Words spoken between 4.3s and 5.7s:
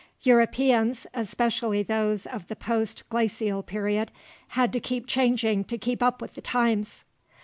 had to keep changing